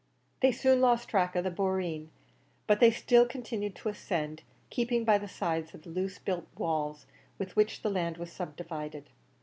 [0.39, 2.09] They soon lost the track of the boreen,
[2.65, 7.05] but they still continued to ascend, keeping by the sides of the loose built walls
[7.37, 9.11] with which the land was subdivided.